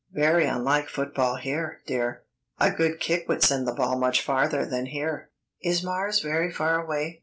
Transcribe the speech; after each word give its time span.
"Very 0.15 0.47
unlike 0.47 0.87
football 0.87 1.35
here, 1.35 1.81
dear. 1.85 2.23
A 2.59 2.71
good 2.71 2.99
kick 2.99 3.27
would 3.29 3.43
send 3.43 3.67
the 3.67 3.71
ball 3.73 3.99
much 3.99 4.19
farther 4.23 4.65
than 4.65 4.87
here." 4.87 5.29
"Is 5.61 5.83
Mars 5.83 6.21
very 6.21 6.51
far 6.51 6.83
away?" 6.83 7.19